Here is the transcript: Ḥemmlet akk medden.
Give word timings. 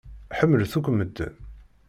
Ḥemmlet 0.39 0.73
akk 0.77 0.87
medden. 0.93 1.35